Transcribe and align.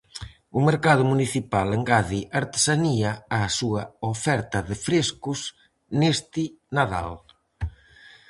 O 0.57 0.59
mercado 0.69 1.03
municipal 1.11 1.67
engade 1.77 2.19
artesanía 2.41 3.11
á 3.37 3.39
súa 3.57 3.83
oferta 4.13 4.57
de 4.69 4.75
frescos 4.85 5.39
neste 5.99 6.43
Nadal. 6.75 7.09